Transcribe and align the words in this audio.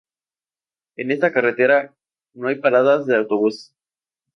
En 0.95 1.11
esta 1.11 1.31
carretera 1.31 1.95
no 2.33 2.47
hay 2.47 2.55
paradas 2.55 3.05
de 3.05 3.17
autobús. 3.17 3.71